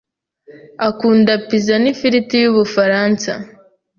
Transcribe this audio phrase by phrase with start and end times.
[0.87, 3.31] akunda pizza nifiriti yubufaransa.